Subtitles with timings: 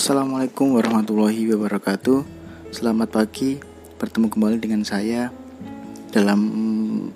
[0.00, 2.24] Assalamualaikum warahmatullahi wabarakatuh.
[2.72, 3.60] Selamat pagi.
[4.00, 5.28] Bertemu kembali dengan saya
[6.08, 6.40] Dalam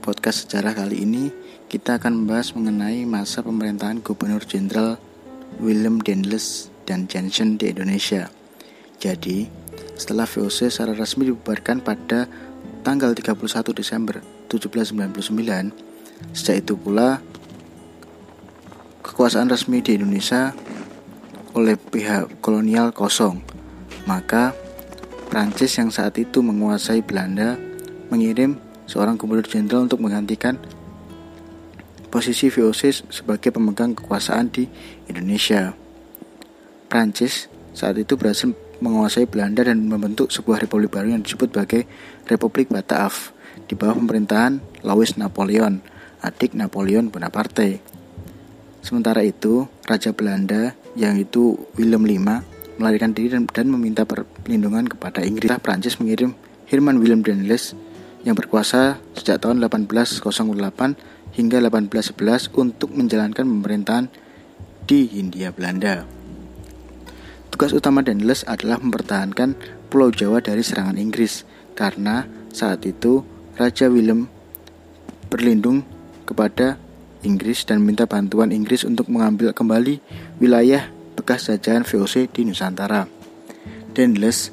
[0.05, 1.33] podcast sejarah kali ini.
[1.65, 5.01] Kita akan membahas mengenai masa pemerintahan Gubernur Jenderal
[5.65, 8.29] Willem Dendles dan Jensen di Indonesia.
[9.01, 9.49] Jadi
[9.97, 12.29] setelah VOC secara resmi dibubarkan pada
[12.85, 14.21] tanggal 31 Desember
[14.53, 17.25] 1799 Sejak itu pula
[19.01, 20.53] kekuasaan resmi di Indonesia
[21.55, 23.41] oleh pihak kolonial kosong.
[24.05, 24.53] Maka
[25.31, 27.57] Prancis yang saat itu menguasai Belanda
[28.11, 30.61] mengirim seorang gubernur jenderal untuk menggantikan
[32.13, 34.69] posisi VOC sebagai pemegang kekuasaan di
[35.11, 35.75] Indonesia.
[36.87, 41.89] Prancis saat itu berhasil menguasai Belanda dan membentuk sebuah republik baru yang disebut sebagai
[42.31, 43.35] Republik Bataaf
[43.67, 45.83] di bawah pemerintahan Louis Napoleon,
[46.23, 47.81] adik Napoleon Bonaparte.
[48.85, 52.43] Sementara itu, Raja Belanda yang itu Willem V
[52.79, 55.51] melarikan diri dan, dan meminta perlindungan kepada Inggris.
[55.63, 56.35] Prancis mengirim
[56.67, 57.75] Herman Willem Dendles
[58.25, 60.25] yang berkuasa sejak tahun 1808
[61.37, 64.07] hingga 1811 untuk menjalankan pemerintahan
[64.89, 66.09] di Hindia Belanda.
[67.55, 69.55] Tugas utama Dendles adalah mempertahankan
[69.87, 71.47] Pulau Jawa dari serangan Inggris
[71.79, 73.23] karena saat itu
[73.55, 74.27] Raja Willem
[75.31, 75.87] berlindung
[76.27, 76.79] kepada
[77.25, 79.99] Inggris dan minta bantuan Inggris untuk mengambil kembali
[80.39, 83.09] wilayah bekas jajahan VOC di Nusantara.
[83.97, 84.53] Dendles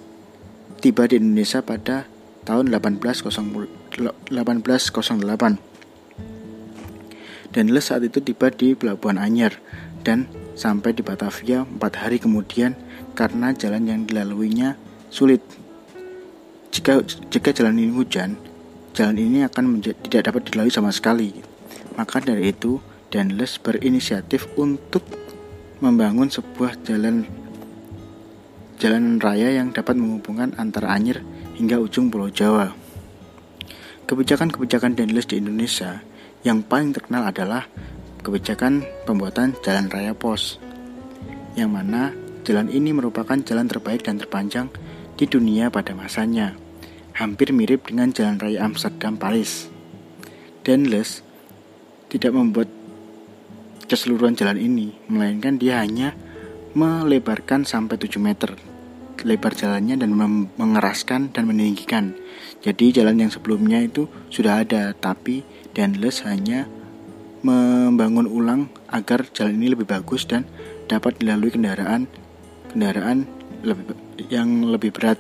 [0.79, 2.07] tiba di Indonesia pada
[2.47, 3.93] tahun 1808.
[7.51, 9.59] Dendles saat itu tiba di Pelabuhan Anyar
[10.07, 12.73] dan sampai di Batavia empat hari kemudian
[13.13, 14.79] karena jalan yang dilaluinya
[15.11, 15.43] sulit.
[16.71, 18.39] Jika jika jalan ini hujan,
[18.95, 21.50] jalan ini akan tidak dapat dilalui sama sekali.
[22.01, 22.81] Maka dari itu,
[23.13, 25.05] Dendles berinisiatif untuk
[25.85, 27.29] membangun sebuah jalan
[28.81, 31.21] jalan raya yang dapat menghubungkan antara Anyer
[31.53, 32.73] hingga ujung Pulau Jawa.
[34.09, 36.01] Kebijakan-kebijakan Dendles di Indonesia
[36.41, 37.69] yang paling terkenal adalah
[38.25, 40.57] kebijakan pembuatan jalan raya pos,
[41.53, 44.73] yang mana jalan ini merupakan jalan terbaik dan terpanjang
[45.21, 46.57] di dunia pada masanya,
[47.13, 49.69] hampir mirip dengan jalan raya Amsterdam Paris.
[50.65, 51.29] Dendles
[52.11, 52.67] tidak membuat
[53.87, 56.11] keseluruhan jalan ini, melainkan dia hanya
[56.75, 58.51] melebarkan sampai 7 meter
[59.21, 60.11] lebar jalannya dan
[60.57, 62.17] mengeraskan dan meninggikan.
[62.61, 66.65] Jadi jalan yang sebelumnya itu sudah ada, tapi Danless hanya
[67.41, 70.45] membangun ulang agar jalan ini lebih bagus dan
[70.85, 72.05] dapat dilalui kendaraan
[72.69, 73.25] kendaraan
[73.61, 73.97] lebih,
[74.29, 75.17] yang lebih berat.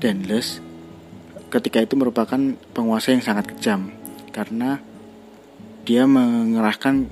[0.00, 0.60] Danless
[1.48, 2.38] ketika itu merupakan
[2.76, 3.95] penguasa yang sangat kejam
[4.36, 4.76] karena
[5.88, 7.08] dia mengerahkan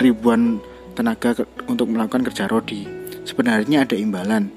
[0.00, 0.64] ribuan
[0.96, 1.36] tenaga
[1.68, 2.88] untuk melakukan kerja rodi.
[3.28, 4.48] Sebenarnya ada imbalan,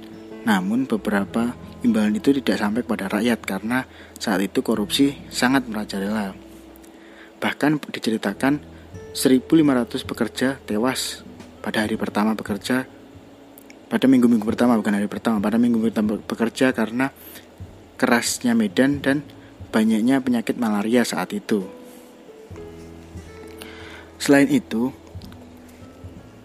[0.47, 1.51] namun beberapa
[1.83, 3.83] imbalan itu tidak sampai kepada rakyat karena
[4.15, 6.31] saat itu korupsi sangat merajalela.
[7.43, 8.63] Bahkan diceritakan
[9.11, 11.27] 1.500 pekerja tewas
[11.59, 12.87] pada hari pertama bekerja
[13.91, 17.11] pada minggu-minggu pertama bukan hari pertama pada minggu pertama bekerja karena
[17.99, 19.19] kerasnya medan dan
[19.71, 21.65] banyaknya penyakit malaria saat itu.
[24.21, 24.93] Selain itu,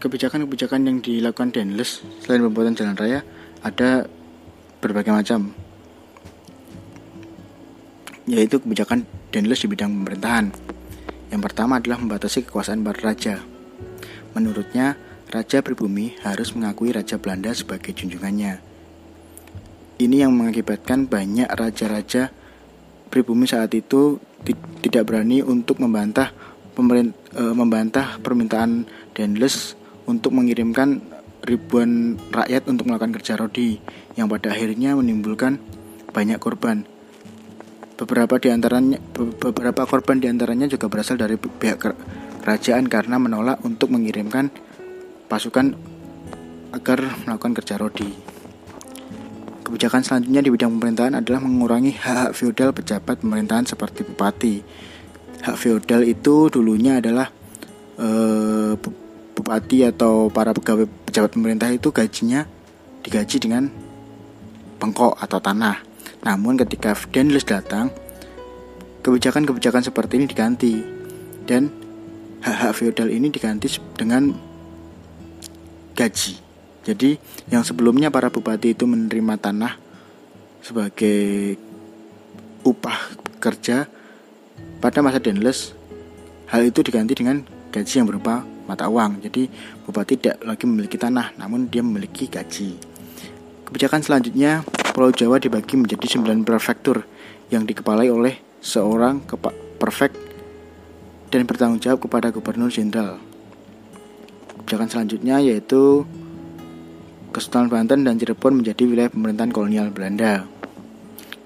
[0.00, 3.20] kebijakan-kebijakan yang dilakukan Denles selain pembuatan jalan raya
[3.60, 4.08] ada
[4.80, 5.52] berbagai macam
[8.26, 10.50] yaitu kebijakan Denles di bidang pemerintahan.
[11.30, 13.42] Yang pertama adalah membatasi kekuasaan para raja.
[14.34, 14.98] Menurutnya,
[15.30, 18.58] raja pribumi harus mengakui raja Belanda sebagai junjungannya.
[19.96, 22.34] Ini yang mengakibatkan banyak raja-raja
[23.08, 24.18] pribumi saat itu
[24.82, 26.30] tidak berani untuk membantah
[26.76, 28.86] e, membantah permintaan
[29.16, 29.74] Dendles
[30.06, 31.02] untuk mengirimkan
[31.46, 33.78] ribuan rakyat untuk melakukan kerja rodi
[34.18, 35.62] yang pada akhirnya menimbulkan
[36.10, 36.84] banyak korban.
[37.96, 39.00] Beberapa di antaranya
[39.40, 41.80] beberapa korban di antaranya juga berasal dari pihak
[42.44, 44.52] kerajaan karena menolak untuk mengirimkan
[45.26, 45.74] pasukan
[46.76, 48.35] agar melakukan kerja rodi.
[49.66, 54.62] Kebijakan selanjutnya di bidang pemerintahan adalah mengurangi hak-hak feodal pejabat pemerintahan seperti bupati.
[55.42, 57.34] Hak feodal itu dulunya adalah
[57.98, 58.08] e,
[59.34, 62.46] bupati atau para pegawai pejabat pemerintah itu gajinya
[63.02, 63.66] digaji dengan
[64.78, 65.82] bengkok atau tanah.
[66.22, 67.90] Namun ketika Daniels datang,
[69.02, 70.74] kebijakan-kebijakan seperti ini diganti
[71.42, 71.74] dan
[72.46, 73.66] hak-hak feodal ini diganti
[73.98, 74.30] dengan
[75.98, 76.45] gaji.
[76.86, 77.18] Jadi
[77.50, 79.74] yang sebelumnya para bupati itu menerima tanah
[80.62, 81.58] sebagai
[82.62, 83.90] upah kerja
[84.78, 85.74] pada masa Denles
[86.46, 87.42] hal itu diganti dengan
[87.74, 89.18] gaji yang berupa mata uang.
[89.18, 89.50] Jadi
[89.82, 92.78] bupati tidak lagi memiliki tanah, namun dia memiliki gaji.
[93.66, 94.62] Kebijakan selanjutnya,
[94.94, 97.02] Pulau Jawa dibagi menjadi 9 prefektur
[97.50, 99.26] yang dikepalai oleh seorang
[99.82, 100.14] prefek
[101.34, 103.18] dan bertanggung jawab kepada gubernur jenderal.
[104.62, 106.06] Kebijakan selanjutnya yaitu
[107.34, 110.46] Kesultanan Banten dan Cirebon menjadi wilayah pemerintahan kolonial Belanda.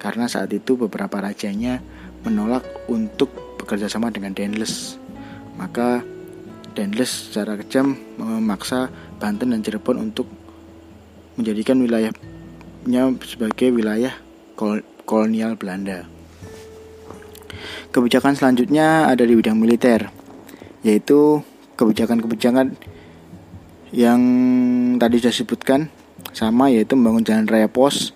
[0.01, 1.85] Karena saat itu beberapa rajanya
[2.25, 4.97] menolak untuk bekerja sama dengan Denles.
[5.61, 6.01] Maka
[6.73, 8.89] Denles secara kejam memaksa
[9.21, 10.25] Banten dan Cirebon untuk
[11.37, 14.13] menjadikan wilayahnya sebagai wilayah
[15.05, 16.09] kolonial Belanda.
[17.91, 20.15] Kebijakan selanjutnya ada di bidang militer,
[20.87, 21.43] yaitu
[21.75, 22.79] kebijakan-kebijakan
[23.91, 24.21] yang
[25.01, 25.81] tadi sudah disebutkan
[26.37, 28.13] sama yaitu membangun jalan raya pos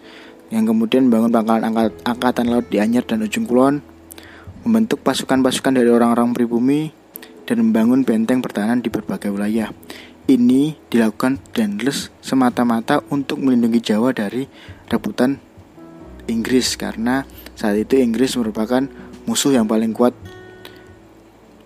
[0.53, 3.81] yang kemudian membangun pangkalan angkat, angkatan laut di Anyer dan Ujung Kulon
[4.69, 6.93] membentuk pasukan-pasukan dari orang-orang pribumi
[7.49, 9.73] dan membangun benteng pertahanan di berbagai wilayah
[10.25, 14.49] ini dilakukan Dendles semata-mata untuk melindungi Jawa dari
[14.89, 15.37] rebutan
[16.25, 18.89] Inggris karena saat itu Inggris merupakan
[19.29, 20.17] musuh yang paling kuat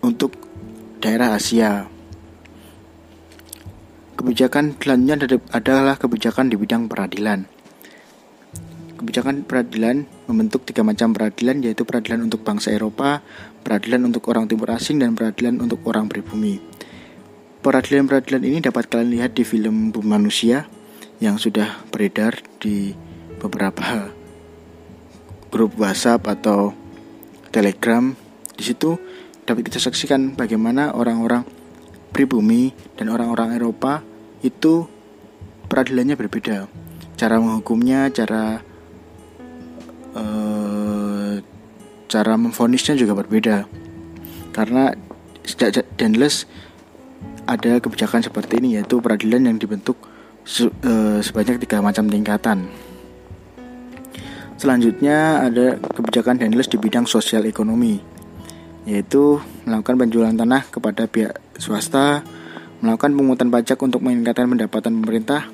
[0.03, 0.35] untuk
[0.99, 1.87] daerah Asia.
[4.19, 7.47] Kebijakan selanjutnya adalah kebijakan di bidang peradilan.
[8.99, 13.23] Kebijakan peradilan membentuk tiga macam peradilan yaitu peradilan untuk bangsa Eropa,
[13.63, 16.59] peradilan untuk orang timur asing, dan peradilan untuk orang pribumi.
[17.63, 20.67] Peradilan-peradilan ini dapat kalian lihat di film Bumi Manusia
[21.23, 22.91] yang sudah beredar di
[23.39, 24.11] beberapa
[25.47, 26.75] grup WhatsApp atau
[27.55, 28.19] Telegram.
[28.59, 28.99] Di situ
[29.47, 31.47] dapat kita saksikan bagaimana orang-orang
[32.19, 34.03] pribumi dan orang-orang Eropa
[34.43, 34.91] itu
[35.71, 36.67] peradilannya berbeda.
[37.15, 38.59] Cara menghukumnya, cara
[40.19, 41.39] uh,
[42.11, 43.71] cara memfonisnya juga berbeda.
[44.51, 44.91] Karena
[45.47, 46.51] sejak Denles
[47.47, 52.67] ada kebijakan seperti ini yaitu peradilan yang dibentuk uh, sebanyak tiga macam tingkatan.
[54.59, 58.03] Selanjutnya ada kebijakan Denles di bidang sosial ekonomi
[58.89, 59.39] yaitu
[59.69, 62.23] melakukan penjualan tanah kepada pihak swasta,
[62.81, 65.51] melakukan pungutan pajak untuk meningkatkan pendapatan pemerintah,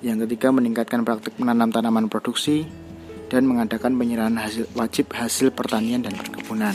[0.00, 2.66] yang ketiga meningkatkan praktik menanam tanaman produksi,
[3.28, 6.74] dan mengadakan penyerahan hasil wajib hasil pertanian dan perkebunan.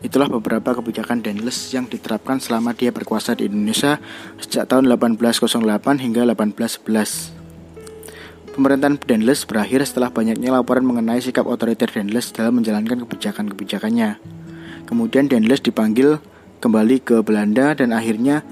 [0.00, 4.00] Itulah beberapa kebijakan Denles yang diterapkan selama dia berkuasa di Indonesia
[4.40, 5.60] sejak tahun 1808
[6.00, 7.36] hingga 1811.
[8.56, 14.39] Pemerintahan Denles berakhir setelah banyaknya laporan mengenai sikap otoriter Denles dalam menjalankan kebijakan-kebijakannya.
[14.90, 16.18] Kemudian Denles dipanggil
[16.58, 18.42] kembali ke Belanda dan akhirnya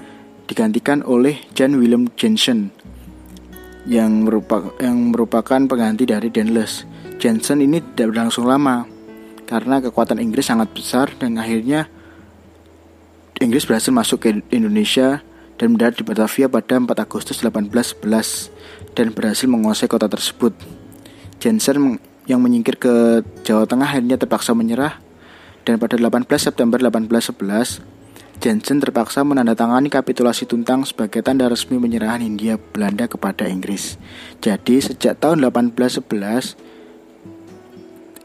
[0.47, 2.71] digantikan oleh Jan Willem Jensen
[3.83, 6.87] yang merupakan yang merupakan pengganti dari Denles.
[7.19, 8.87] Jensen ini tidak berlangsung lama
[9.51, 11.91] karena kekuatan Inggris sangat besar dan akhirnya
[13.43, 15.19] Inggris berhasil masuk ke Indonesia
[15.59, 20.55] dan mendarat di Batavia pada 4 Agustus 1811 dan berhasil menguasai kota tersebut.
[21.43, 21.99] Jensen
[22.31, 25.08] yang menyingkir ke Jawa Tengah akhirnya terpaksa menyerah
[25.69, 27.85] dan pada 18 September 1811
[28.41, 34.01] Jensen terpaksa menandatangani kapitulasi Tuntang sebagai tanda resmi penyerahan Hindia Belanda kepada Inggris.
[34.41, 36.57] Jadi sejak tahun 1811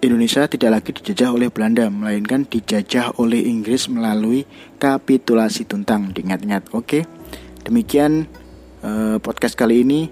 [0.06, 4.46] Indonesia tidak lagi dijajah oleh Belanda, melainkan dijajah oleh Inggris melalui
[4.78, 6.14] kapitulasi Tuntang.
[6.14, 7.02] Diingat-ingat, oke?
[7.66, 8.30] Demikian
[8.86, 10.06] uh, podcast kali ini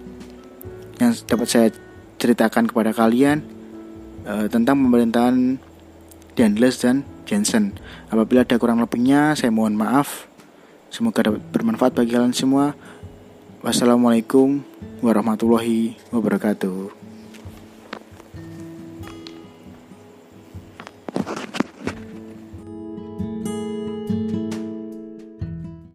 [0.98, 1.68] yang dapat saya
[2.18, 3.46] ceritakan kepada kalian
[4.26, 5.62] uh, tentang pemerintahan
[6.34, 7.76] Dendles dan Jensen.
[8.08, 10.30] Apabila ada kurang lebihnya, saya mohon maaf.
[10.92, 12.76] Semoga dapat bermanfaat bagi kalian semua.
[13.62, 14.60] Wassalamualaikum
[15.00, 17.01] warahmatullahi wabarakatuh.